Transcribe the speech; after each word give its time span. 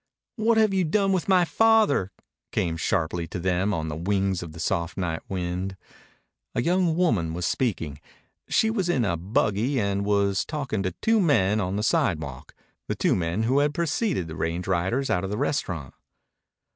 "What 0.35 0.57
have 0.57 0.73
you 0.73 0.83
done 0.83 1.11
with 1.11 1.29
my 1.29 1.45
father?" 1.45 2.11
came 2.51 2.75
sharply 2.75 3.27
to 3.27 3.37
them 3.37 3.71
on 3.71 3.87
the 3.87 3.95
wings 3.95 4.41
of 4.41 4.51
the 4.53 4.59
soft 4.59 4.97
night 4.97 5.21
wind. 5.29 5.77
A 6.55 6.61
young 6.63 6.95
woman 6.97 7.35
was 7.35 7.45
speaking. 7.45 8.01
She 8.49 8.71
was 8.71 8.89
in 8.89 9.05
a 9.05 9.15
buggy 9.15 9.79
and 9.79 10.03
was 10.03 10.43
talking 10.43 10.81
to 10.81 10.93
two 11.03 11.19
men 11.19 11.61
on 11.61 11.75
the 11.75 11.83
sidewalk 11.83 12.55
the 12.87 12.95
two 12.95 13.15
men 13.15 13.43
who 13.43 13.59
had 13.59 13.75
preceded 13.75 14.27
the 14.27 14.35
range 14.35 14.65
riders 14.65 15.11
out 15.11 15.23
of 15.23 15.29
the 15.29 15.37
restaurant. 15.37 15.93